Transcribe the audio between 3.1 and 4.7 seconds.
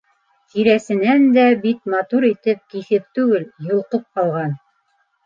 түгел, йолҡоп алған...